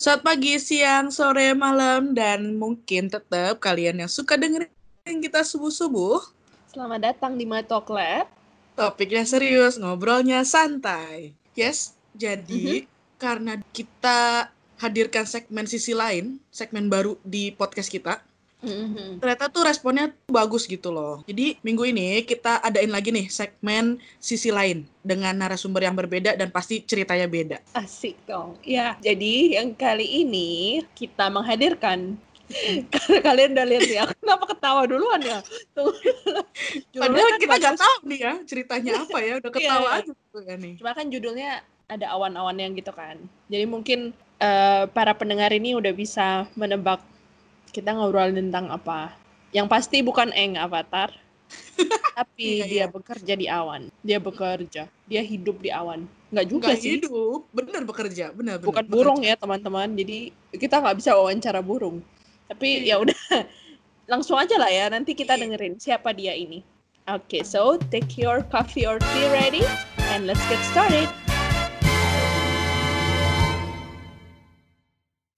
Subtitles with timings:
[0.00, 6.24] Selamat pagi, siang, sore, malam, dan mungkin tetap kalian yang suka dengerin kita subuh-subuh.
[6.72, 8.24] Selamat datang di My Talk Lab.
[8.80, 11.36] Topiknya serius, ngobrolnya santai.
[11.52, 12.88] Yes, jadi
[13.20, 14.48] karena kita
[14.80, 18.24] hadirkan segmen sisi lain, segmen baru di podcast kita,
[18.60, 19.20] Mhm.
[19.20, 21.24] ternyata tuh responnya bagus gitu loh.
[21.24, 26.52] Jadi minggu ini kita adain lagi nih segmen sisi lain dengan narasumber yang berbeda dan
[26.52, 27.58] pasti ceritanya beda.
[27.72, 28.60] Asik dong.
[28.60, 32.20] Ya, jadi yang kali ini kita menghadirkan
[32.92, 35.38] karena kalian udah lihat ya, kenapa ketawa duluan ya?
[35.72, 35.94] Tuh.
[36.90, 39.98] Judulnya Padahal kan kita nggak tahu nih ya ceritanya apa ya, udah ketawa Iya.
[40.04, 40.74] aja tuh ya nih.
[40.76, 41.50] Cuma kan judulnya
[41.86, 43.16] ada awan-awan yang gitu kan.
[43.48, 47.00] Jadi mungkin eh, para pendengar ini udah bisa menebak
[47.70, 49.14] kita ngobrol tentang apa.
[49.50, 51.10] Yang pasti bukan Eng Avatar.
[52.18, 52.86] tapi Iya, dia iya.
[52.86, 53.90] bekerja di awan.
[54.02, 54.86] Dia bekerja.
[55.06, 56.06] Dia hidup di awan.
[56.30, 56.90] Nggak juga Nggak sih.
[56.94, 58.66] hidup, bener bekerja, bener bener.
[58.70, 58.94] bukan bekerja.
[58.94, 60.18] burung ya teman-teman jadi
[60.54, 61.98] kita nggak bisa wawancara burung
[62.46, 63.18] tapi ya udah
[64.10, 65.42] langsung aja lah ya nanti kita Iya.
[65.42, 66.62] dengerin siapa dia ini
[67.06, 69.62] oke so take your coffee or tea ready
[70.10, 71.10] and let's get started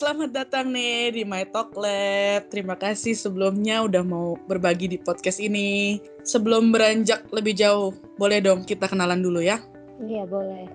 [0.02, 2.50] Selamat datang nih di My Talk Lab.
[2.50, 6.02] Terima kasih sebelumnya udah mau berbagi di podcast ini.
[6.26, 9.62] Sebelum beranjak lebih jauh, boleh dong kita kenalan dulu ya?
[10.02, 10.66] Iya boleh.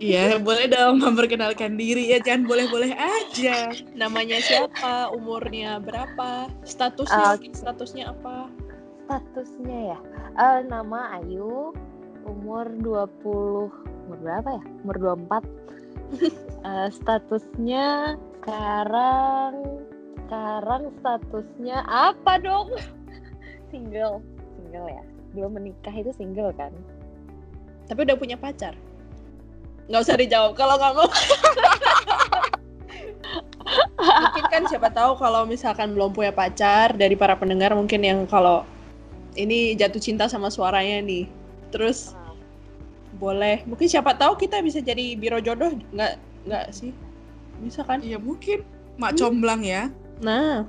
[0.00, 2.24] Iya, boleh dong memperkenalkan diri ya.
[2.24, 3.68] Jangan boleh-boleh aja.
[3.92, 8.48] namanya siapa umurnya berapa statusnya mungkin statusnya apa
[9.04, 9.98] Statusnya ya.
[10.40, 11.76] Eh, nama Ayu,
[12.24, 13.68] umur 20
[14.08, 14.62] umur berapa ya?
[14.88, 15.44] Umur 24.
[16.58, 19.52] Eh, statusnya sekarang
[20.24, 22.72] sekarang statusnya apa dong?
[23.70, 24.24] single,
[24.56, 25.04] single ya.
[25.36, 26.72] Belum menikah itu single kan?
[27.88, 28.76] tapi udah punya pacar?
[29.88, 31.08] Nggak usah dijawab kalau nggak mau.
[33.96, 38.64] Mungkin kan siapa tahu kalau misalkan belum punya pacar dari para pendengar mungkin yang kalau
[39.40, 41.24] ini jatuh cinta sama suaranya nih.
[41.72, 42.12] Terus
[43.16, 43.64] boleh.
[43.64, 45.72] Mungkin siapa tahu kita bisa jadi biro jodoh.
[45.96, 46.92] Nggak nggak sih
[47.62, 48.62] bisa kan Iya mungkin.
[48.98, 49.90] Mak comblang ya.
[50.18, 50.66] nah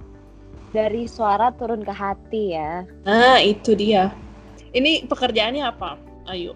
[0.70, 2.86] Dari suara turun ke hati ya.
[3.02, 4.14] nah itu dia
[4.70, 5.98] ini pekerjaannya apa
[6.30, 6.54] ayo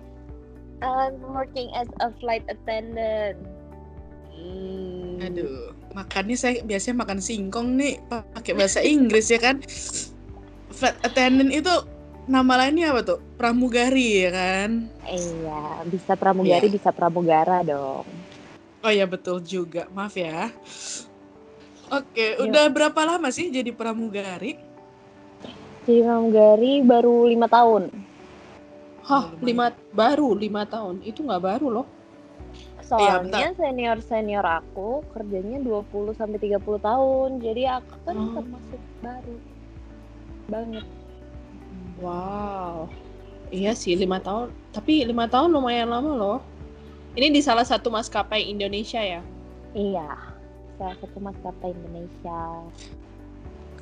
[0.84, 3.40] I'm working as a flight attendant.
[4.36, 5.24] Hmm.
[5.24, 9.64] Aduh, makannya saya biasanya makan singkong nih pakai bahasa Inggris ya kan.
[10.76, 11.72] Flight attendant itu
[12.28, 13.20] nama lainnya apa tuh?
[13.40, 14.92] Pramugari ya kan?
[15.08, 18.04] Iya, bisa pramugari, bisa pramugara dong.
[18.84, 20.52] Oh ya betul juga, maaf ya.
[21.88, 22.52] Oke, Yuk.
[22.52, 24.60] udah berapa lama sih jadi pramugari?
[25.88, 27.92] Jadi pramugari baru lima tahun.
[29.04, 31.88] Hah, lima baru lima tahun itu nggak baru loh.
[32.84, 37.40] Soalnya senior senior aku kerjanya 20 sampai 30 tahun.
[37.40, 38.32] Jadi aku kan Oh.
[38.36, 39.36] termasuk baru
[40.52, 40.86] banget.
[42.04, 42.92] Wow,
[43.48, 44.52] iya sih lima tahun.
[44.76, 46.40] Tapi lima tahun lumayan lama loh.
[47.14, 49.22] Ini di salah satu maskapai Indonesia ya.
[49.78, 50.10] Iya.
[50.82, 52.42] Salah satu maskapai Indonesia.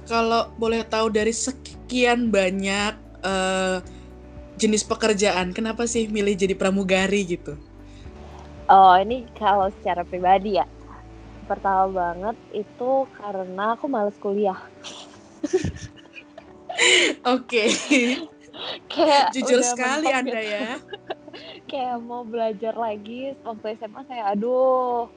[0.03, 2.94] Kalau boleh tahu dari sekian banyak
[3.24, 3.78] eh,
[4.59, 7.56] jenis pekerjaan, kenapa sih milih jadi pramugari gitu?
[8.68, 10.68] Oh, ini kalau secara pribadi ya.
[11.48, 14.59] Pertama banget itu karena aku males kuliah.
[17.36, 17.68] Oke,
[18.92, 20.52] Kayak jujur sekali mentok Anda gitu.
[20.52, 20.69] ya.
[21.71, 25.07] kayak mau belajar lagi waktu SMA kayak aduh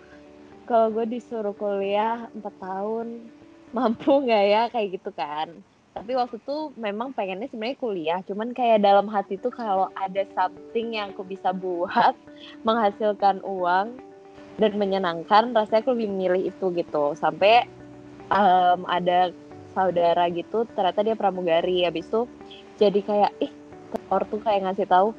[0.65, 3.07] kalau gue disuruh kuliah 4 tahun
[3.77, 4.63] mampu nggak ya?
[4.71, 5.49] Kayak gitu kan.
[5.95, 10.99] Tapi waktu itu memang pengennya sebenarnya kuliah cuman kayak dalam hati tuh kalau ada something
[10.99, 12.15] yang aku bisa buat
[12.67, 13.99] menghasilkan uang
[14.59, 17.15] dan menyenangkan rasanya aku lebih milih itu gitu.
[17.19, 17.67] Sampai
[18.31, 19.31] em, ada
[19.75, 21.87] saudara gitu ternyata dia pramugari.
[21.87, 22.27] Habis itu
[22.79, 23.53] jadi kayak ih
[24.11, 25.15] ortu kayak ngasih tahu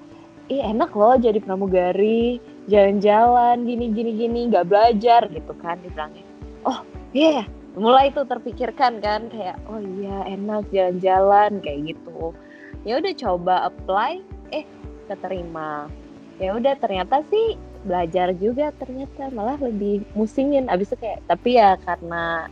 [0.49, 2.41] ih enak loh jadi pramugari.
[2.65, 6.25] Jalan-jalan gini gini gini nggak belajar gitu kan dibilangnya.
[6.65, 6.81] Oh
[7.13, 7.45] iya yeah.
[7.77, 12.33] mulai tuh terpikirkan kan kayak oh iya enak jalan-jalan kayak gitu.
[12.81, 14.65] Ya udah coba apply eh
[15.05, 15.89] keterima.
[16.41, 17.53] Ya udah ternyata sih
[17.85, 20.65] belajar juga ternyata malah lebih musingin.
[20.73, 22.49] Abis itu kayak tapi ya karena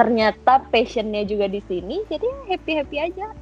[0.00, 3.36] ternyata passionnya juga di sini jadi happy happy aja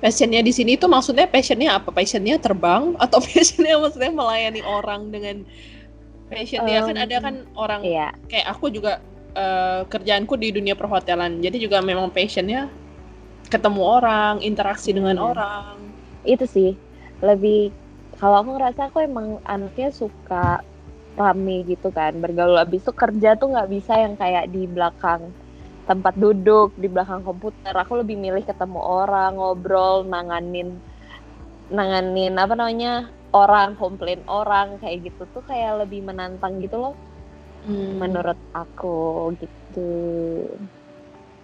[0.00, 1.92] Passionnya di sini tuh maksudnya passionnya apa?
[1.92, 5.44] Passionnya terbang atau passionnya maksudnya melayani orang dengan
[6.30, 8.08] passionnya kan Em, ada kan orang iya.
[8.30, 9.02] kayak aku juga
[9.36, 11.38] eh, kerjaanku di dunia perhotelan.
[11.44, 12.70] Jadi juga memang passionnya
[13.50, 15.30] ketemu orang interaksi dengan Hmm.
[15.34, 15.76] orang.
[16.24, 16.76] Itu sih.
[17.20, 17.72] Lebih
[18.20, 20.62] kalau aku ngerasa aku emang anaknya suka
[21.18, 22.56] rame gitu kan bergaul.
[22.60, 25.34] Abis itu kerja tuh nggak bisa yang kayak di belakang
[25.90, 27.74] tempat duduk di belakang komputer.
[27.74, 30.78] Aku lebih milih ketemu orang ngobrol nanganin
[31.66, 36.94] nanganin apa namanya orang komplain orang kayak gitu tuh kayak lebih menantang gitu loh.
[37.66, 39.90] Hmm, menurut aku gitu.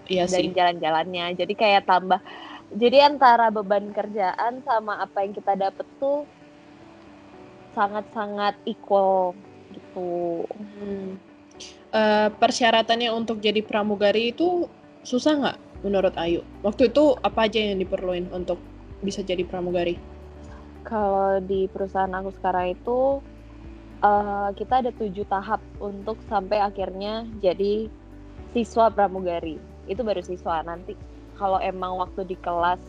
[0.06, 0.54] Iya dari sih.
[0.54, 1.34] jalan-jalannya.
[1.34, 2.22] Jadi kayak tambah
[2.70, 6.22] jadi antara beban kerjaan sama apa yang kita dapet tuh
[7.75, 9.34] sangat-sangat equal
[9.75, 10.46] gitu.
[10.54, 11.19] Hmm.
[11.96, 14.69] Eh, persyaratannya untuk jadi pramugari itu
[15.00, 16.44] susah nggak menurut Ayu?
[16.60, 18.60] Waktu itu apa aja yang diperluin untuk
[19.00, 19.96] bisa jadi pramugari?
[20.87, 23.19] kalau di perusahaan aku sekarang itu
[24.06, 27.90] eh, kita ada tujuh tahap untuk sampai akhirnya jadi
[28.54, 29.58] siswa pramugari
[29.90, 30.94] itu baru siswa nanti
[31.37, 32.81] kalau emang waktu di kelas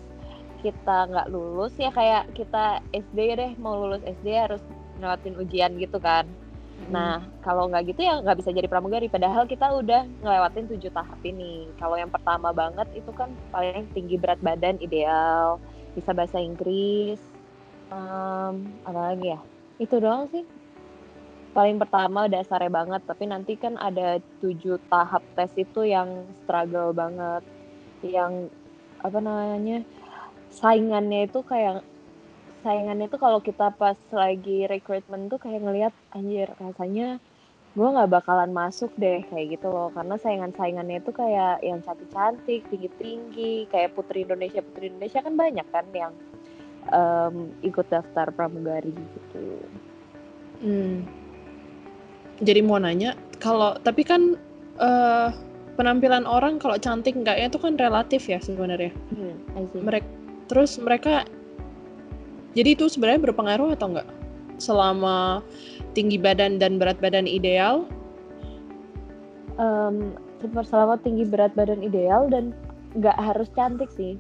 [0.62, 4.62] kita nggak lulus ya kayak kita SD deh mau lulus SD harus
[4.98, 6.26] ngelewatin ujian gitu kan
[6.86, 9.10] Nah, kalau nggak gitu ya nggak bisa jadi pramugari.
[9.10, 11.68] Padahal kita udah ngelewatin tujuh tahap ini.
[11.82, 15.58] Kalau yang pertama banget itu kan paling tinggi berat badan ideal,
[15.98, 17.20] bisa bahasa Inggris,
[17.90, 18.54] em,
[18.86, 19.40] apa lagi ya?
[19.82, 20.46] Itu doang sih.
[21.58, 27.42] Paling pertama dasarnya banget, tapi nanti kan ada tujuh tahap tes itu yang struggle banget,
[28.06, 28.46] yang
[29.02, 29.82] apa namanya
[30.54, 31.82] saingannya itu kayak
[32.68, 37.24] saingannya tuh kalau kita pas lagi recruitment tuh kayak ngelihat anjir rasanya
[37.78, 43.72] gue nggak bakalan masuk deh kayak gitu loh karena saingan-saingannya itu kayak yang cantik-cantik tinggi-tinggi
[43.72, 46.14] kayak putri Indonesia putri Indonesia kan banyak kan yang
[46.92, 49.64] em, ikut daftar pramugari gitu
[50.58, 51.06] Hmm.
[52.42, 54.38] Jadi mau nanya, kalau tapi kan
[54.82, 55.30] eh,
[55.78, 58.94] penampilan orang kalau cantik enggaknya itu kan relatif ya sebenarnya.
[59.14, 59.86] hmm.
[59.86, 60.08] Mereka
[60.48, 61.28] terus mereka
[62.54, 64.10] jadi itu sebenarnya berpengaruh atau enggak?
[64.58, 65.42] Selama
[65.98, 67.86] tinggi badan dan berat badan ideal?
[69.58, 72.54] Em, selama tinggi berat badan ideal dan
[72.98, 74.16] nggak harus cantik sih.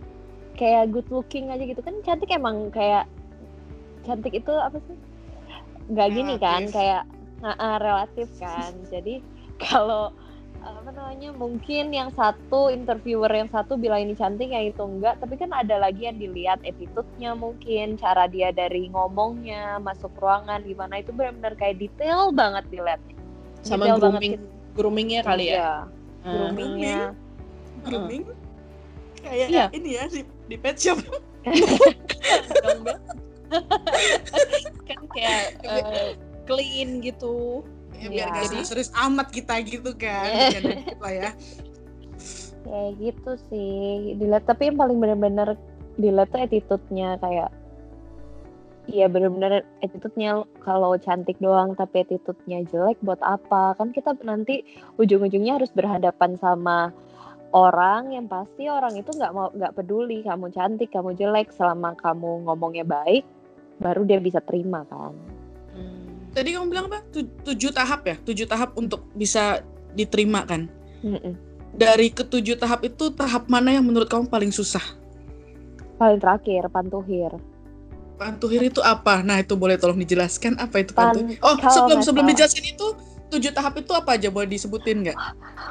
[0.57, 1.81] Kayak good looking aja gitu.
[1.85, 3.05] Kan cantik emang kayak
[4.05, 4.97] cantik itu apa sih?
[5.87, 7.03] Nggak gini kan kayak
[7.45, 8.73] ah, ah, relatif kan.
[8.93, 9.21] Jadi
[9.61, 10.13] kalau
[10.61, 15.17] apa namanya mungkin yang satu interviewer yang satu bilang ini cantik yang itu enggak.
[15.19, 20.99] Tapi kan ada lagi yang dilihat attitude-nya mungkin cara dia dari ngomongnya masuk ruangan gimana.
[20.99, 23.15] Itu benar-benar kayak detail banget dilihatnya
[23.61, 25.53] Sama Detail banget grooming ke- groomingnya kali ya?
[25.53, 25.69] Iya,
[26.27, 26.99] Nah, groomingnya.
[27.83, 28.23] Grooming?
[29.17, 29.65] Kayak Iya.
[29.71, 30.99] ini ya di, di pet shop.
[34.87, 36.11] Kan kayak eh,
[36.43, 37.63] clean gitu.
[37.97, 38.35] Ya, biar Iya.
[38.37, 40.29] gak serius-serius amat kita gitu kan
[40.63, 41.29] dikit lah ya
[42.67, 45.55] kayak gitu sih dilihat tapi yang paling benar-benar
[45.97, 47.49] dilihat tuh attitude-nya kayak
[48.87, 53.75] Iya benar-benar attitude-nya kalau cantik doang tapi attitude-nya jelek buat apa?
[53.75, 54.63] Kan kita nanti
[54.95, 56.95] ujung-ujungnya harus berhadapan sama
[57.51, 62.47] orang yang pasti orang itu nggak mau nggak peduli kamu cantik, kamu jelek selama kamu
[62.47, 63.27] ngomongnya baik
[63.83, 65.11] baru dia bisa terima kan.
[66.37, 70.69] Tadi kamu bilang apa Tu- tujuh tahap ya tujuh tahap untuk bisa diterima kan
[71.01, 71.33] Mm-mm.
[71.73, 74.81] dari ketujuh tahap itu tahap mana yang menurut kamu paling susah
[75.97, 77.33] Paling terakhir pantuhir.
[78.15, 82.23] pantuhir itu apa nah itu boleh tolong dijelaskan apa itu Pan- pantuhir oh sebelum sebelum
[82.23, 82.33] salah.
[82.33, 82.87] dijelasin itu
[83.27, 85.17] tujuh tahap itu apa aja boleh disebutin nggak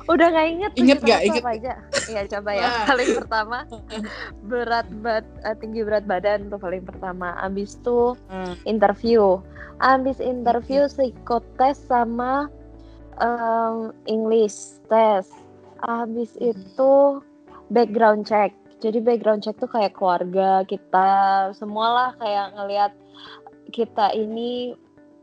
[0.06, 1.18] Udah nggak inget Inget nggak?
[1.18, 1.72] apa Inget aja?
[2.06, 2.62] Iya coba ya.
[2.62, 2.84] Wah.
[2.86, 3.58] Paling pertama
[4.50, 7.34] berat bad eh, tinggi berat badan tuh paling pertama.
[7.38, 8.54] Abis itu Hmm.
[8.62, 9.40] interview.
[9.78, 12.46] Abis interview psikotes sama
[13.18, 15.32] em, English test.
[15.82, 16.54] Abis Mhm.
[16.54, 16.92] itu
[17.68, 18.54] background check.
[18.78, 21.08] Jadi background check tuh kayak keluarga kita
[21.52, 22.92] semualah kayak ngelihat
[23.68, 24.76] kita ini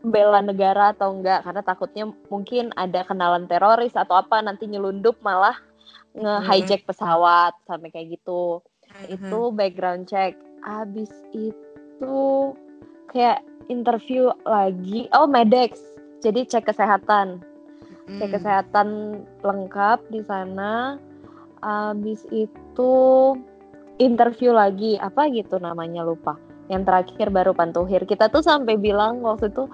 [0.03, 5.55] bela negara atau enggak karena takutnya mungkin ada kenalan teroris atau apa nanti nyelundup malah
[6.13, 8.61] nge-hijack pesawat sampai kayak gitu.
[9.09, 10.37] Itu background check.
[10.63, 12.53] Abis itu
[13.09, 15.09] kayak interview lagi.
[15.15, 15.81] Oh medex.
[16.21, 17.41] Jadi cek kesehatan.
[18.19, 21.01] Cek kesehatan lengkap di sana.
[21.63, 22.93] Abis itu
[23.97, 25.01] interview lagi.
[25.01, 26.37] Apa gitu namanya lupa.
[26.69, 28.05] Yang terakhir baru pantuhir.
[28.05, 29.67] Kita tuh sampai bilang waktu itu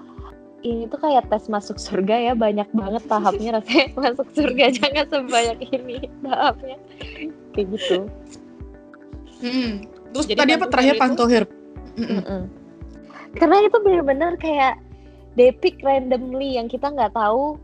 [0.60, 5.58] ini tuh kayak tes masuk surga ya banyak banget tahapnya rasanya masuk surga jangan sebanyak
[5.72, 6.76] ini tahapnya
[7.56, 8.08] kayak gitu
[9.40, 9.88] Hmm.
[10.12, 11.42] Terus Jadi tadi apa terakhir pantohir?
[13.36, 14.76] Karena itu bener-bener kayak
[15.34, 17.56] they pick randomly yang kita nggak tahu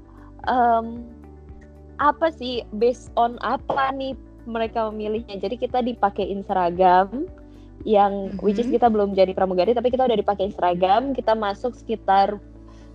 [0.48, 1.04] em,
[2.00, 4.16] apa sih based on apa nih
[4.48, 5.36] mereka memilihnya.
[5.36, 7.28] Jadi kita dipakein seragam
[7.84, 11.12] yang which is kita belum jadi pramugari tapi kita udah dipakein seragam.
[11.12, 12.40] Kita masuk sekitar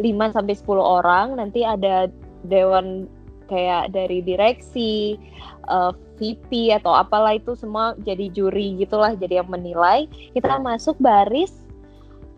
[0.02, 2.10] 5 sampai 10 orang, nanti ada
[2.46, 3.06] dewan
[3.48, 5.20] kayak dari direksi,
[5.68, 10.08] uh, VP atau apalah itu semua jadi juri gitulah, jadi yang menilai.
[10.34, 11.52] Kita masuk baris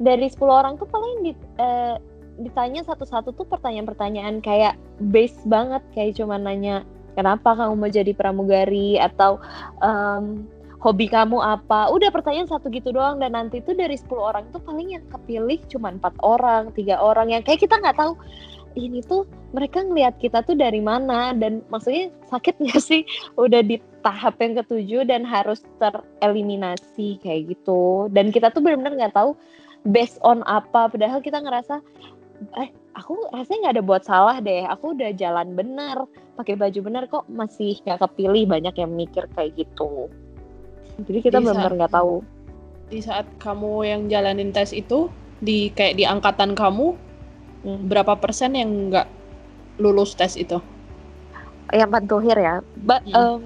[0.01, 1.95] dari 10 orang tuh paling di, uh,
[2.41, 4.73] ditanya satu-satu tuh pertanyaan-pertanyaan kayak
[5.13, 6.81] base banget kayak cuma nanya
[7.13, 9.37] kenapa kamu mau jadi pramugari atau
[9.85, 10.49] um,
[10.83, 11.87] hobi kamu apa?
[11.95, 13.23] Udah pertanyaan satu gitu doang.
[13.23, 17.31] Dan nanti tuh dari 10 orang tuh paling yang kepilih cuma empat orang tiga orang.
[17.31, 18.13] Yang kayak kita nggak tahu
[18.75, 19.23] ini tuh
[19.55, 21.31] mereka ngelihat kita tuh dari mana?
[21.31, 23.07] Dan maksudnya sakit gak sih?
[23.39, 28.11] Udah di tahap yang ketujuh dan harus tereliminasi kayak gitu.
[28.11, 29.39] Dan kita tuh benar-benar nggak tahu
[29.87, 30.91] based on apa.
[30.91, 31.79] Padahal kita ngerasa
[32.59, 34.67] eh aku rasanya nggak ada buat salah deh.
[34.67, 36.03] Aku udah jalan benar
[36.35, 38.51] pakai baju benar kok masih nggak kepilih.
[38.51, 40.11] Banyak yang mikir kayak gitu
[41.01, 42.21] jadi kita benar-benar nggak tahu
[42.93, 45.09] di saat kamu yang jalanin tes itu
[45.41, 46.93] di kayak di angkatan kamu
[47.65, 47.89] hmm.
[47.89, 49.09] berapa persen yang nggak
[49.81, 50.61] lulus tes itu
[51.73, 53.13] yang pantuhir ya ba hmm.
[53.17, 53.43] um,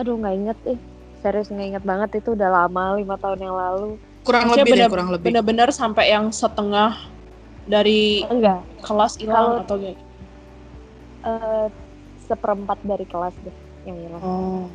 [0.00, 0.78] aduh nggak inget eh
[1.20, 4.86] serius nggak inget banget itu udah lama lima tahun yang lalu kurang Maksudnya lebih bener,
[4.86, 6.92] deh, kurang lebih bener-bener sampai yang setengah
[7.66, 9.98] dari enggak kelas hilang atau gak?
[11.26, 11.66] Uh,
[12.26, 14.22] seperempat dari kelas deh yang hilang.
[14.22, 14.66] Oh,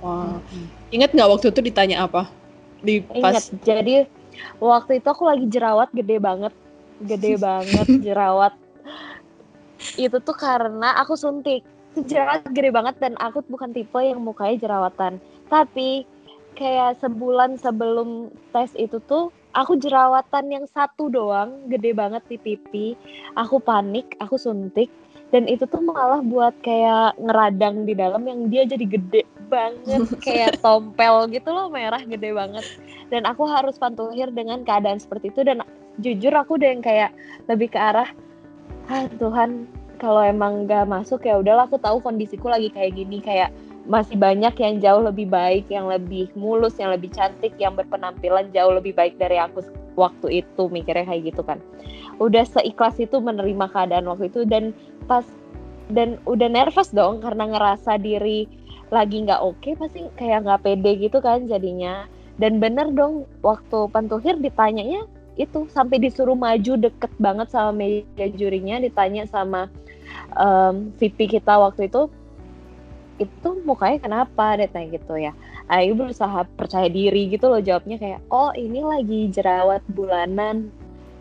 [0.00, 0.40] wah.
[0.40, 0.81] Hmm.
[0.92, 2.28] Ingat nggak waktu itu ditanya apa?
[2.84, 3.40] Di pas.
[3.40, 3.44] Ingat.
[3.64, 3.94] Jadi
[4.60, 6.52] waktu itu aku lagi jerawat gede banget,
[7.00, 8.52] gede banget jerawat.
[9.96, 11.64] Itu tuh karena aku suntik.
[11.92, 15.20] Jerawat gede banget dan aku bukan tipe yang mukanya jerawatan.
[15.48, 16.08] Tapi
[16.56, 22.86] kayak sebulan sebelum tes itu tuh aku jerawatan yang satu doang gede banget di pipi
[23.36, 24.88] aku panik aku suntik
[25.32, 30.04] dan itu tuh malah buat kayak ngeradang di dalam yang dia jadi gede banget.
[30.28, 32.64] Kayak tompel gitu loh merah gede banget.
[33.08, 35.40] Dan aku harus pantuhir dengan keadaan seperti itu.
[35.40, 35.64] Dan
[35.96, 37.16] jujur aku udah yang kayak
[37.48, 38.08] lebih ke arah
[38.88, 39.68] ah Tuhan
[40.00, 43.24] kalau emang gak masuk ya udahlah aku tahu kondisiku lagi kayak gini.
[43.24, 43.56] Kayak
[43.88, 48.72] masih banyak yang jauh lebih baik, yang lebih mulus, yang lebih cantik, yang berpenampilan jauh
[48.76, 49.64] lebih baik dari aku
[49.96, 51.56] waktu itu mikirnya kayak gitu kan.
[52.22, 54.70] Udah seikhlas itu menerima keadaan waktu itu dan
[55.10, 55.26] pas
[55.90, 58.46] dan udah nervous dong karena ngerasa diri
[58.94, 62.06] lagi nggak oke okay, pasti kayak nggak pede gitu kan jadinya.
[62.38, 65.04] Dan bener dong waktu pantuhir ditanyanya
[65.40, 69.72] itu sampai disuruh maju deket banget sama meja jurinya ditanya sama
[70.36, 72.12] um, VP kita waktu itu
[73.20, 74.56] itu mukanya kenapa?
[74.58, 75.32] Dia tanya gitu ya.
[75.70, 80.68] Ayu berusaha percaya diri gitu loh jawabnya kayak oh ini lagi jerawat bulanan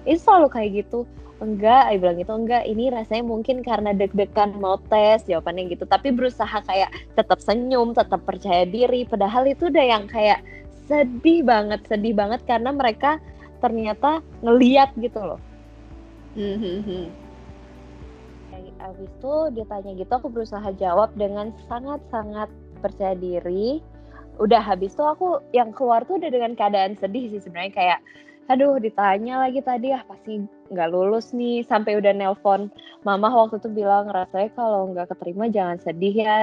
[0.06, 1.06] itu selalu kayak gitu.
[1.42, 5.90] Enggak Ayu bilang gitu enggak ini rasanya mungkin karena deg-degan mau tes jawabannya gitu.
[5.90, 9.10] Tapi berusaha kayak tetap senyum tetap percaya diri.
[9.10, 10.46] Padahal itu udah yang kayak
[10.86, 13.18] sedih banget sedih banget karena mereka
[13.58, 15.42] ternyata ngeliat gitu loh.
[16.38, 17.08] Hmm, hmm, hmm.
[18.82, 22.50] Abis itu ditanya gitu aku berusaha jawab dengan sangat-sangat
[22.82, 23.78] percaya diri.
[24.42, 27.74] Udah habis tuh aku yang keluar tuh udah dengan keadaan sedih sih sebenarnya.
[27.78, 28.00] Kayak
[28.52, 31.64] aduh ditanya lagi tadi ah pasti nggak lulus nih.
[31.64, 32.68] Sampai udah nelpon
[33.08, 36.40] mama waktu itu bilang rasanya kalau nggak keterima jangan sedih ya.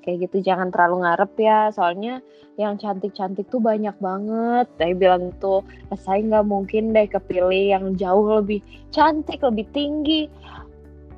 [0.00, 2.24] Kayak gitu jangan terlalu ngarep ya soalnya
[2.56, 4.66] yang cantik-cantik tuh banyak banget.
[4.80, 5.60] Saya bilang tuh
[6.00, 10.32] saya nggak mungkin deh kepilih yang jauh lebih cantik lebih tinggi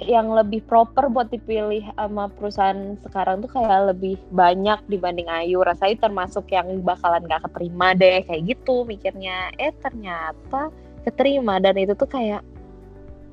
[0.07, 5.63] yang lebih proper buat dipilih sama perusahaan sekarang tuh kayak lebih banyak dibanding Ayu.
[5.63, 9.51] Rasanya termasuk yang bakalan gak keterima deh kayak gitu mikirnya.
[9.57, 12.43] Eh ternyata keterima dan itu tuh kayak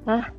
[0.06, 0.30] ah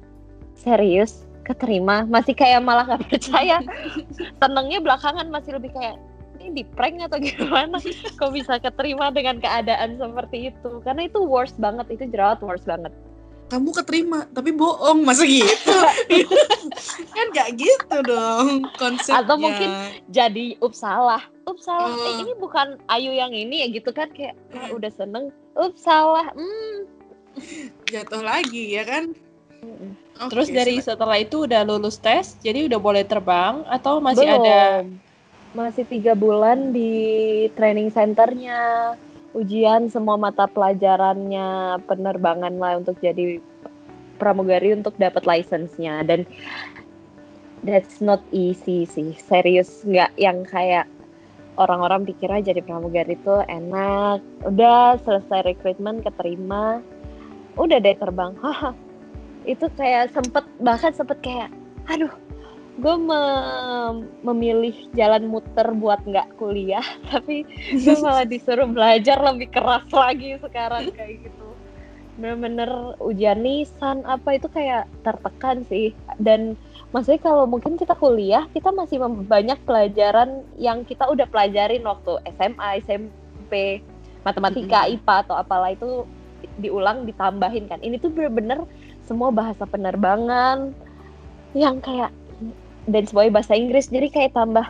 [0.54, 1.26] serius?
[1.46, 2.06] Keterima?
[2.06, 3.58] Masih kayak malah nggak percaya.
[4.40, 5.98] Senengnya belakangan masih lebih kayak
[6.38, 7.80] ini di prank atau gimana?
[8.16, 10.70] Kok bisa keterima dengan keadaan seperti itu?
[10.86, 12.94] Karena itu worst banget itu jerawat worst banget
[13.50, 15.76] kamu keterima tapi bohong masa gitu?
[17.16, 19.26] Kan gak gitu dong konsepnya.
[19.26, 19.68] Atau mungkin
[20.08, 21.26] jadi up salah.
[21.50, 21.90] Up salah.
[21.90, 22.06] Uh.
[22.06, 24.08] eh, ini bukan Ayu yang ini ya gitu kan?
[24.14, 25.34] Kayak ah, udah seneng.
[25.58, 26.30] Up salah.
[26.32, 26.86] Hmm.
[27.90, 29.14] jatuh lagi ya kan?
[30.20, 34.40] Okay, terus dari setelah itu udah lulus tes jadi udah boleh terbang atau masih Belum.
[34.44, 34.60] ada
[35.56, 36.92] masih tiga bulan di
[37.56, 38.94] training centernya
[39.34, 43.38] ujian semua mata pelajarannya penerbangan lah untuk jadi
[44.18, 46.02] pramugari untuk dapat license-nya.
[46.04, 46.26] Dan
[47.64, 49.14] that's not easy sih.
[49.16, 50.90] Serius nggak yang kayak
[51.60, 54.20] orang-orang pikirnya jadi pramugari itu enak.
[54.44, 56.80] Udah selesai rekrutmen keterima.
[57.54, 58.36] Udah deh terbang.
[59.52, 61.48] Itu kayak sempet bahkan sempet kayak
[61.88, 62.12] aduh
[62.80, 63.22] gue me
[64.24, 67.44] memilih jalan muter buat nggak kuliah tapi
[67.76, 71.46] gue malah disuruh belajar lebih keras lagi sekarang kayak gitu.
[72.20, 75.96] Bener-bener ujian lisan apa itu kayak tertekan sih.
[76.20, 76.56] Dan
[76.92, 82.84] maksudnya kalau mungkin kita kuliah kita masih banyak pelajaran yang kita udah pelajarin waktu SMA
[82.84, 83.80] SMP
[84.24, 84.84] matematika.
[84.84, 86.04] IPA atau apalah itu
[86.60, 87.80] diulang ditambahin kan.
[87.80, 88.68] Ini tuh bener-bener
[89.08, 90.76] semua bahasa penerbangan
[91.56, 92.12] yang kayak
[92.90, 94.66] dan semuanya bahasa Inggris jadi kayak tambah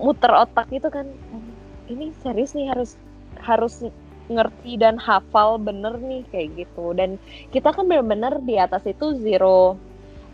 [0.00, 1.06] muter otak gitu kan.
[1.86, 2.96] Ini serius nih harus
[3.40, 3.84] harus
[4.30, 6.96] ngerti dan hafal bener nih kayak gitu.
[6.96, 7.20] Dan
[7.52, 9.76] kita kan bener-bener di atas itu zero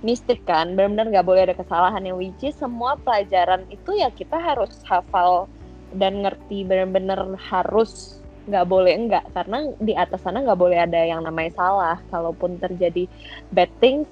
[0.06, 0.78] mistik kan.
[0.78, 5.50] Bener-bener nggak boleh ada kesalahan yang which semua pelajaran itu ya kita harus hafal
[5.98, 8.22] dan ngerti bener-bener harus.
[8.46, 11.98] Nggak boleh enggak karena di atas sana nggak boleh ada yang namanya salah.
[12.14, 13.10] Kalaupun terjadi
[13.50, 14.06] bad things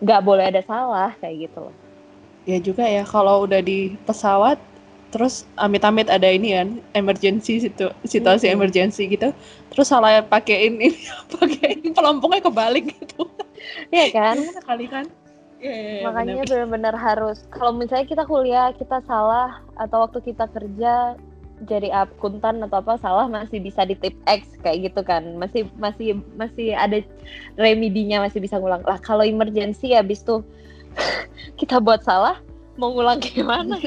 [0.00, 1.85] nggak boleh ada salah kayak gitu loh
[2.46, 4.56] Ya juga ya kalau udah di pesawat
[5.10, 8.58] terus amit-amit ada ini kan emergency situ situasi Mm-mm.
[8.58, 9.30] emergency gitu
[9.70, 10.98] terus salah pakein ini
[11.34, 13.26] pakein pelampungnya kebalik gitu.
[13.90, 14.36] Iya kan?
[14.66, 15.06] Kali kan?
[15.56, 16.46] Iya, iya, iya, makanya benar.
[16.52, 21.16] benar-benar harus kalau misalnya kita kuliah kita salah atau waktu kita kerja
[21.64, 25.24] jadi akuntan atau apa salah masih bisa di tip X kayak gitu kan.
[25.40, 27.00] Masih masih masih ada
[27.56, 28.84] remedinya masih bisa ngulang.
[28.84, 30.44] Lah kalau emergency habis tuh
[31.60, 32.40] kita buat salah
[32.76, 33.80] mau ngulang gimana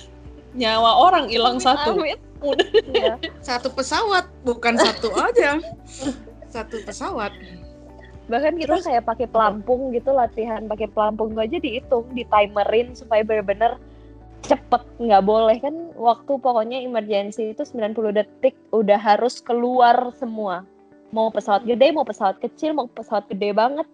[0.58, 1.96] nyawa orang hilang satu.
[2.02, 2.18] Iya.
[3.46, 5.62] Satu pesawat, bukan satu aja.
[6.50, 7.30] Satu pesawat.
[8.30, 13.22] bahkan kita Terus- kayak pakai pelampung gitu latihan pakai pelampung aja dihitung di timerin supaya
[13.26, 13.76] bener-bener
[14.42, 20.66] cepet nggak boleh kan waktu pokoknya emergency itu 90 detik udah harus keluar semua
[21.10, 23.86] mau pesawat gede mau pesawat kecil mau pesawat gede banget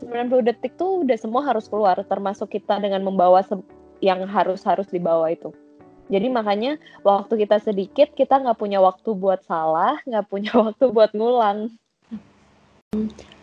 [0.00, 3.40] 90 detik tuh udah semua harus keluar termasuk kita dengan membawa
[4.04, 5.52] yang harus harus dibawa itu
[6.06, 11.12] jadi makanya waktu kita sedikit kita nggak punya waktu buat salah nggak punya waktu buat
[11.16, 11.72] ngulang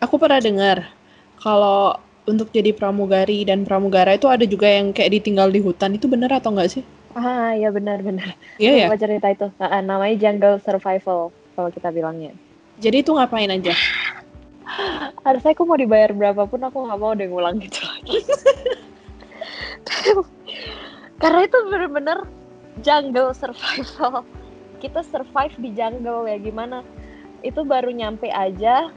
[0.02, 0.90] Aku pernah dengar
[1.38, 6.08] kalau untuk jadi pramugari dan pramugara itu ada juga yang kayak ditinggal di hutan itu
[6.08, 6.84] bener atau enggak sih?
[7.14, 8.86] ah ya benar-benar Iya ya.
[8.90, 9.46] Lupa cerita itu.
[9.62, 12.34] Ah, ah, namanya jungle survival kalau kita bilangnya.
[12.82, 13.70] Jadi itu ngapain aja?
[15.24, 18.18] Harusnya aku mau dibayar berapapun aku nggak mau deh ngulang gitu lagi.
[21.22, 22.18] Karena itu bener-bener
[22.82, 24.24] jungle survival.
[24.82, 26.84] Kita survive di jungle ya gimana?
[27.40, 28.90] Itu baru nyampe aja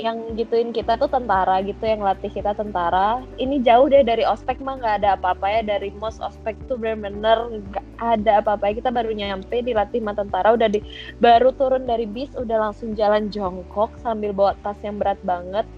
[0.00, 3.20] yang gituin kita tuh tentara gitu yang latih kita tentara.
[3.36, 5.60] Ini jauh deh dari ospek mah nggak ada apa-apa ya.
[5.76, 10.72] Dari mos ospek tuh bener-bener nggak ada apa-apa kita baru nyampe dilatih sama tentara udah
[10.72, 10.80] di
[11.20, 15.68] baru turun dari bis udah langsung jalan jongkok sambil bawa tas yang berat banget.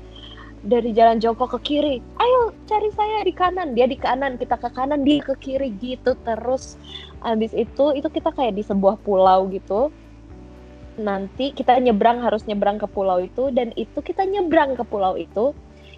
[0.62, 3.74] Dari jalan jongkok ke kiri ayo cari saya di kanan.
[3.74, 6.78] Dia di kanan kita ke kanan dia ke kiri gitu terus.
[7.26, 9.90] Habis itu itu kita kayak di sebuah pulau gitu
[11.02, 15.52] nanti kita nyebrang harus nyebrang ke pulau itu dan itu kita nyebrang ke pulau itu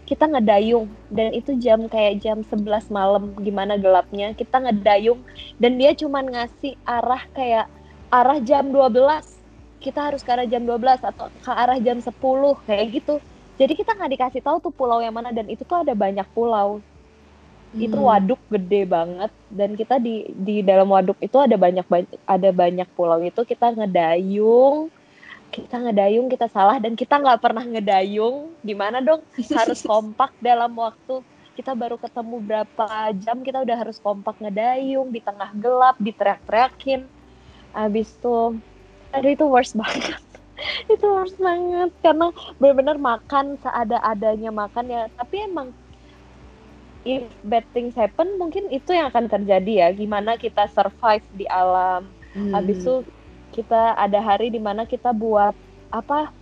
[0.04, 0.88] kita ngedayung.
[1.08, 5.24] Dan itu jam kayak jam 11 malam gimana gelapnya kita ngedayung.
[5.56, 7.66] Dan dia cuman ngasih arah kayak
[8.12, 9.44] arah jam 12
[9.80, 12.12] kita harus ke arah jam 12 atau ke arah jam 10
[12.64, 13.20] kayak gitu.
[13.60, 16.80] Jadi kita nggak dikasih tahu tuh pulau yang mana dan itu tuh ada banyak pulau
[17.78, 18.06] itu Hmm.
[18.10, 19.30] waduk gede banget.
[19.50, 21.87] Dan kita di di dalam waduk itu ada banyak
[22.26, 24.90] ada banyak pulau itu kita ngedayung.
[25.54, 28.58] Kita ngedayung kita salah dan kita nggak pernah ngedayung.
[28.62, 29.22] Gimana dong?
[29.58, 31.22] Harus kompak dalam waktu.
[31.54, 37.06] Kita baru ketemu berapa jam kita udah harus kompak ngedayung di tengah gelap diteriak-teriakin.
[37.74, 38.58] Abis tuh
[39.14, 40.22] aduh itu worst banget.
[40.90, 41.90] Itu worst banget.
[42.02, 45.02] Karena benar-benar makan seada-adanya makan ya.
[45.14, 45.74] Tapi emang
[47.04, 49.88] if bad things happen mungkin itu yang akan terjadi ya.
[49.92, 52.08] Gimana kita survive di alam.
[52.34, 52.50] Hmm.
[52.50, 53.06] habis itu
[53.54, 55.54] kita ada hari di mana kita buat
[55.94, 56.34] apa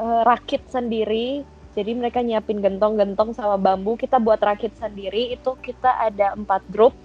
[0.00, 1.44] eh, rakit sendiri.
[1.74, 5.36] Jadi mereka nyiapin gentong-gentong sama bambu kita buat rakit sendiri.
[5.36, 6.96] Itu kita ada empat grup.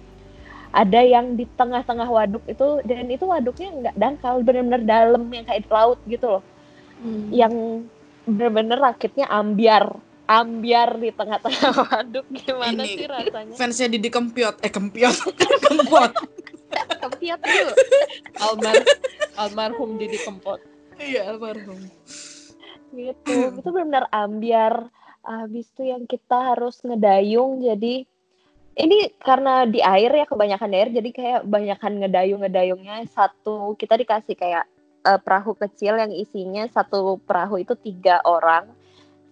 [0.70, 5.66] Ada yang di tengah-tengah waduk itu dan itu waduknya nggak dangkal bener-bener dalam yang kayak
[5.68, 6.44] laut gitu loh.
[7.00, 7.32] Hmm.
[7.32, 7.54] yang
[8.28, 9.96] bener-bener rakitnya ambiar
[10.30, 12.94] ambiar di tengah-tengah waduk gimana Ini.
[12.94, 15.16] sih rasanya Fansnya Didi Kempiot, eh Kempiot,
[15.66, 16.12] Kempot.
[17.02, 17.74] kepiat dulu
[18.38, 18.78] Almar
[19.34, 20.62] almarhum Didi Kempot.
[21.02, 21.82] Iya almarhum.
[22.90, 24.90] gitu itu benar ambiar
[25.22, 28.02] habis itu yang kita harus ngedayung jadi
[28.74, 34.34] ini karena di air ya kebanyakan air jadi kayak banyakan ngedayung ngedayungnya satu kita dikasih
[34.34, 34.66] kayak
[35.06, 38.66] eh, perahu kecil yang isinya satu perahu itu tiga orang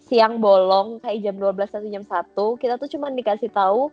[0.08, 3.92] siang bolong kayak jam 12 atau jam 1 kita tuh cuma dikasih tahu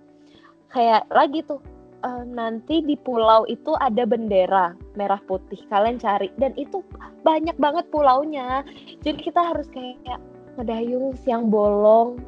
[0.72, 1.60] kayak lagi tuh
[2.04, 6.32] eh, nanti di pulau itu ada bendera merah putih kalian cari.
[6.40, 6.82] Dan itu
[7.24, 8.64] banyak banget pulaunya.
[9.04, 10.20] Jadi kita harus kayak
[10.56, 12.20] ngedayung siang bolong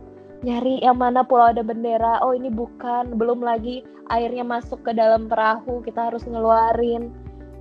[0.45, 2.21] nyari yang mana pulau ada bendera.
[2.21, 3.81] Oh ini bukan belum lagi
[4.13, 7.09] airnya masuk ke dalam perahu kita harus ngeluarin.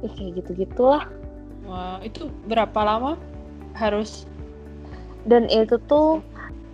[0.04, 1.08] Ya kayak gitu gitulah
[1.66, 3.18] Wah, itu berapa lama
[3.74, 4.24] harus
[5.26, 6.22] dan itu tuh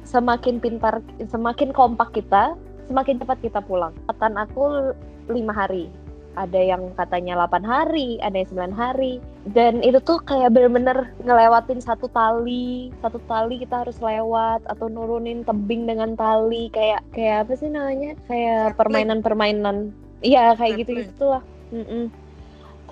[0.07, 2.55] semakin pintar semakin kompak kita
[2.87, 4.93] semakin cepat kita pulang katan aku
[5.31, 5.89] lima hari
[6.37, 9.21] ada yang katanya 8 hari, ada yang 9 hari.
[9.53, 15.45] Dan itu tuh kayak bener-bener ngelewatin satu tali, satu tali kita harus lewat atau nurunin
[15.45, 18.17] tebing dengan tali kayak kayak apa sih namanya?
[18.31, 19.93] Kayak permainan-permainan.
[20.23, 21.43] Iya, kayak gitu-gitu lah.
[21.75, 22.05] Mm -mm.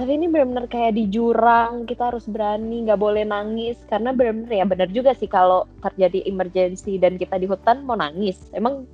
[0.00, 3.76] Tapi ini bener-bener kayak di jurang, kita harus berani, nggak boleh nangis.
[3.84, 8.40] Karena bener-bener ya bener juga sih kalau terjadi emergency dan kita di hutan mau nangis.
[8.56, 8.88] Emang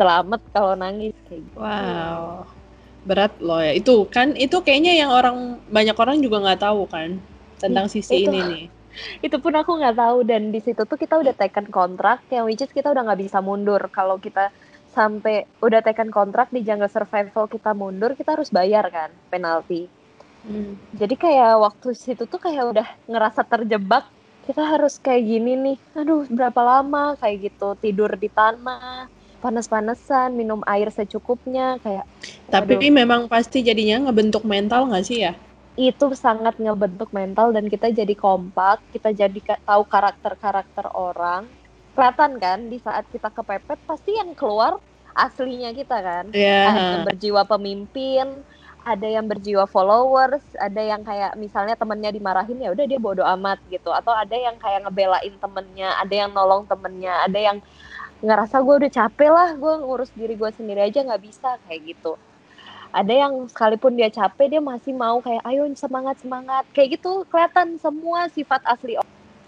[0.00, 1.12] selamat kalau nangis.
[1.28, 1.58] Kayak gitu.
[1.60, 2.48] Wow.
[3.04, 3.76] Berat loh ya.
[3.76, 7.20] Itu kan itu kayaknya yang orang banyak orang juga nggak tahu kan
[7.60, 8.64] tentang sisi itu, ini nih.
[9.20, 12.64] Itu pun aku nggak tahu dan di situ tuh kita udah tekan kontrak yang which
[12.64, 13.84] is kita udah nggak bisa mundur.
[13.92, 14.48] Kalau kita
[14.96, 19.86] sampai udah tekan kontrak di jungle survival kita mundur kita harus bayar kan penalti
[20.46, 20.98] hmm.
[20.98, 24.06] jadi kayak waktu situ tuh kayak udah ngerasa terjebak
[24.46, 30.60] kita harus kayak gini nih aduh berapa lama kayak gitu tidur di tanah panas-panasan, minum
[30.66, 32.04] air secukupnya kayak.
[32.50, 32.90] Tapi waduh.
[32.90, 35.32] memang pasti jadinya ngebentuk mental nggak sih ya?
[35.78, 41.46] Itu sangat ngebentuk mental dan kita jadi kompak, kita jadi tahu karakter-karakter orang.
[41.94, 44.78] Kelihatan kan di saat kita kepepet pasti yang keluar
[45.14, 46.24] aslinya kita kan.
[46.34, 46.74] Yeah.
[46.74, 48.42] Yang berjiwa pemimpin,
[48.84, 53.58] ada yang berjiwa followers, ada yang kayak misalnya temennya dimarahin ya udah dia bodoh amat
[53.68, 57.58] gitu, atau ada yang kayak ngebelain temennya, ada yang nolong temennya, ada yang
[58.18, 62.18] ngerasa gue udah capek lah gue ngurus diri gue sendiri aja nggak bisa kayak gitu.
[62.88, 66.64] Ada yang sekalipun dia capek dia masih mau kayak ayo semangat semangat.
[66.72, 68.96] Kayak gitu kelihatan semua sifat asli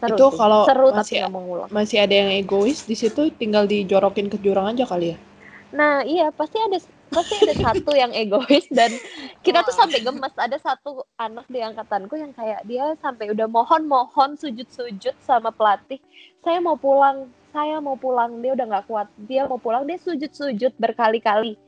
[0.00, 4.28] seru itu kalau seru masih, tapi mau masih ada yang egois di situ tinggal dijorokin
[4.28, 5.16] ke jurang aja kali ya?
[5.72, 6.76] Nah iya pasti ada
[7.10, 8.94] pasti ada satu yang egois dan
[9.42, 10.34] kita tuh sampai gemes.
[10.38, 15.50] Ada satu anak di angkatanku yang kayak dia sampai udah mohon mohon sujud sujud sama
[15.50, 15.98] pelatih
[16.40, 18.40] saya mau pulang saya mau pulang.
[18.40, 21.58] Dia udah nggak kuat dia mau pulang dia sujud-sujud berkali-kali.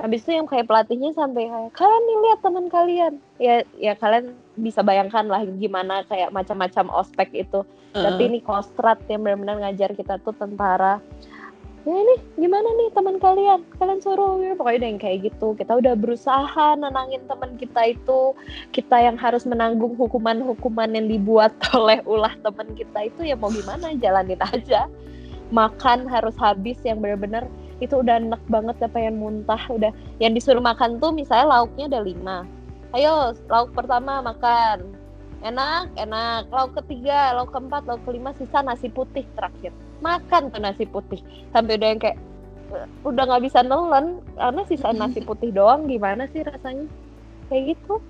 [0.00, 3.12] Habis itu yang kayak pelatihnya sampai kayak kalian nih lihat teman kalian.
[3.38, 7.62] Ya ya kalian bisa bayangkan lah gimana kayak macam-macam ospek itu.
[7.92, 8.08] Uh-uh.
[8.08, 10.96] tapi ini kostrat yang benar-benar ngajar kita tuh tentara
[11.82, 13.60] ya ini gimana nih teman kalian?
[13.78, 14.38] Kalian suruh.
[14.38, 15.48] Ya pokoknya udah yang kayak gitu.
[15.58, 18.34] Kita udah berusaha nenangin teman kita itu.
[18.70, 23.90] Kita yang harus menanggung hukuman-hukuman yang dibuat oleh ulah teman kita itu ya mau gimana?
[23.98, 24.86] Jalanin aja.
[25.52, 27.44] Makan harus habis yang benar-benar
[27.82, 29.60] itu udah enak banget ya pengen muntah?
[29.66, 29.90] Udah.
[30.22, 32.46] Yang disuruh makan tuh misalnya lauknya ada lima.
[32.94, 34.86] Ayo lauk pertama makan.
[35.42, 36.46] Enak enak.
[36.54, 41.22] Lauk ketiga lauk keempat lauk kelima sisa nasi putih terakhir makan tuh nasi putih.
[41.54, 42.18] Sampai udah yang kayak
[43.06, 44.20] udah nggak bisa nelen.
[44.36, 46.84] Karena sisa nasi putih doang gimana sih rasanya?
[47.48, 48.02] Kayak gitu.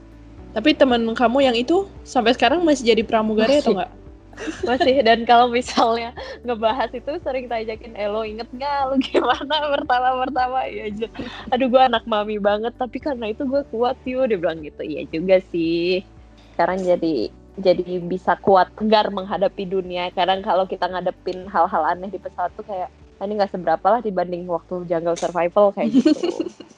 [0.52, 3.92] Tapi teman kamu yang itu sampai sekarang masih jadi pramugari atau enggak
[4.68, 5.00] masih.
[5.04, 6.12] Dan kalau misalnya
[6.44, 8.78] ngebahas itu sering tajakin Elo eh, inget nggak?
[8.92, 11.08] Lu gimana pertama pertama ya aja.
[11.52, 13.96] Aduh gue anak mami banget tapi karena itu gue kuat.
[14.04, 14.82] Yuk dia bilang gitu.
[14.84, 16.04] Iya juga sih.
[16.52, 22.16] Sekarang jadi jadi bisa kuat tegar menghadapi dunia kadang kalau kita ngadepin hal-hal aneh di
[22.16, 22.88] pesawat tuh kayak
[23.20, 26.12] ah, ini nggak seberapa lah dibanding waktu jungle survival kayak gitu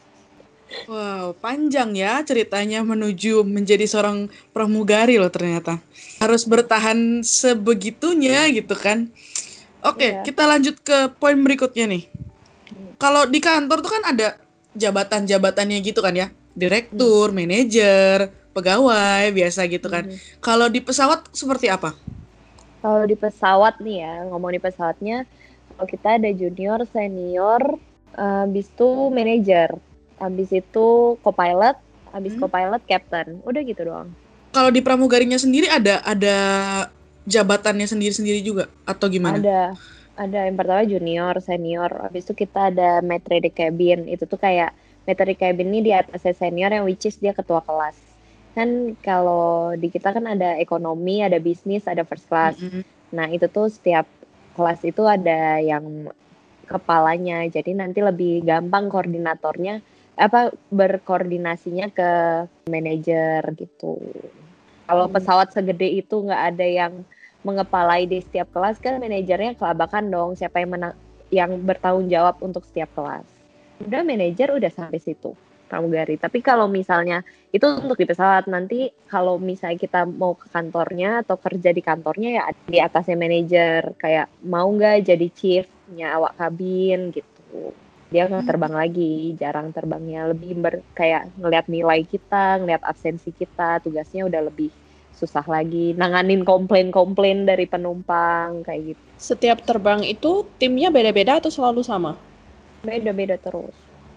[0.91, 5.79] Wow, panjang ya ceritanya menuju menjadi seorang pramugari loh ternyata.
[6.19, 9.07] Harus bertahan sebegitunya gitu kan.
[9.87, 10.25] Oke, yeah.
[10.27, 12.11] kita lanjut ke poin berikutnya nih.
[12.99, 14.29] Kalau di kantor tuh kan ada
[14.75, 16.29] jabatan-jabatannya gitu kan ya.
[16.59, 20.07] Direktur, manajer, pegawai, biasa gitu kan.
[20.07, 20.19] Hmm.
[20.38, 21.93] Kalau di pesawat seperti apa?
[22.79, 25.27] Kalau di pesawat nih ya, ngomong di pesawatnya,
[25.75, 27.61] kalau kita ada junior, senior,
[28.14, 29.75] uh, habis itu manajer
[30.19, 31.77] habis itu co-pilot,
[32.14, 32.40] habis hmm.
[32.43, 33.29] co-pilot captain.
[33.43, 34.09] Udah gitu doang.
[34.55, 36.37] Kalau di pramugarinya sendiri ada ada
[37.27, 39.40] jabatannya sendiri-sendiri juga atau gimana?
[39.40, 39.62] Ada.
[40.14, 41.90] Ada yang pertama junior, senior.
[42.07, 44.07] Habis itu kita ada maitre de cabin.
[44.07, 44.71] Itu tuh kayak
[45.11, 47.99] maitre de cabin ini di atasnya senior yang which is dia ketua kelas.
[48.55, 52.57] Kan kalau di kita kan ada ekonomi, ada bisnis, ada first class.
[52.62, 52.83] Mm -hmm.
[53.14, 54.07] Nah, itu tuh setiap
[54.55, 56.11] kelas itu ada yang
[56.64, 57.45] kepalanya.
[57.51, 59.83] Jadi nanti lebih gampang koordinatornya
[60.14, 62.11] apa berkoordinasinya ke
[62.71, 63.99] manajer gitu.
[64.87, 65.14] Kalau hmm.
[65.19, 66.93] pesawat segede itu nggak ada yang
[67.45, 70.95] mengepalai di setiap kelas kan manajernya kelabakan dong siapa yang menang
[71.29, 73.27] yang bertanggung jawab untuk setiap kelas.
[73.83, 75.35] Udah manajer udah sampai situ.
[75.75, 76.15] Pramugari.
[76.15, 81.35] Tapi kalau misalnya itu untuk di pesawat nanti kalau misalnya kita mau ke kantornya atau
[81.35, 87.75] kerja di kantornya ya di atasnya manajer kayak mau nggak jadi chiefnya awak kabin gitu.
[88.15, 88.51] Dia nggak Hmm.
[88.55, 94.47] terbang lagi, jarang terbangnya lebih ber, kayak ngelihat nilai kita, ngelihat absensi kita, tugasnya udah
[94.47, 94.71] lebih
[95.15, 99.03] susah lagi nanganin komplain-komplain dari penumpang kayak gitu.
[99.19, 102.19] Setiap terbang itu timnya beda-beda atau selalu sama?
[102.83, 103.75] Beda-beda terus.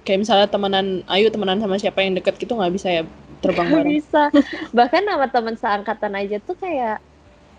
[0.08, 3.04] Kayak misalnya temenan Ayu temenan sama siapa yang deket gitu nggak bisa ya
[3.44, 3.92] terbang bareng.
[4.00, 4.32] bisa.
[4.72, 7.04] Bahkan sama teman seangkatan aja tuh kayak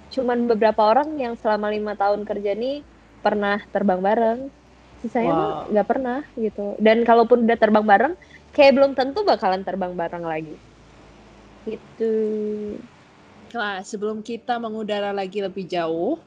[0.09, 2.81] cuman beberapa orang yang selama lima tahun kerja nih
[3.21, 4.39] pernah terbang bareng.
[5.05, 5.71] Sisanya mah Wow.
[5.77, 6.67] nggak pernah gitu.
[6.81, 8.15] Dan kalaupun udah terbang bareng,
[8.57, 10.57] kayak belum tentu bakalan terbang bareng lagi.
[11.69, 12.15] Gitu.
[13.55, 16.19] Nah, sebelum kita mengudara lagi lebih jauh,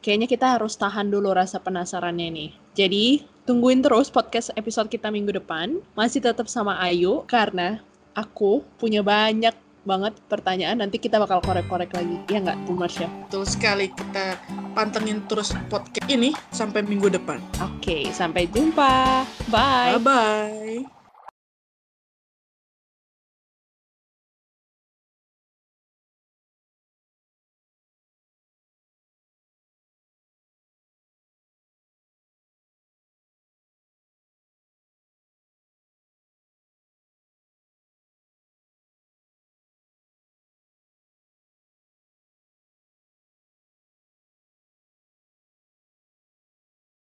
[0.00, 2.50] kayaknya kita harus tahan dulu rasa penasarannya nih.
[2.74, 3.06] Jadi,
[3.44, 5.80] tungguin terus podcast episode kita minggu depan.
[5.92, 7.80] Masih tetap sama Ayu, karena
[8.16, 9.52] aku punya banyak
[9.84, 10.80] banget pertanyaan.
[10.80, 12.16] Nanti kita bakal korek-korek lagi.
[12.32, 13.06] Iya nggak, Bu Marsha?
[13.28, 14.40] Betul sekali kita
[14.72, 17.38] pantengin terus podcast ini sampai minggu depan.
[17.60, 19.22] Oke, sampai jumpa.
[19.52, 20.00] Bye.
[20.00, 21.03] Bye bye.